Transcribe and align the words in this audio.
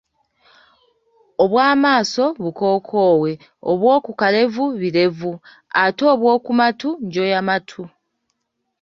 Obw’amaaso 1.43 2.25
bukowekowe 2.43 3.31
obw’okukalevu 3.71 4.65
birevu 4.81 5.31
ate 5.83 6.03
obw’oku 6.13 6.51
matu 6.59 6.89
njoyamatu. 7.05 7.81